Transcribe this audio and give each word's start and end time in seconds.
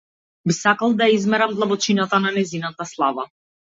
Би 0.47 0.53
сакал 0.59 0.95
да 1.01 1.09
ја 1.09 1.13
измерам 1.19 1.53
длабочината 1.59 2.21
на 2.25 2.33
нејзината 2.39 2.89
слава. 2.93 3.29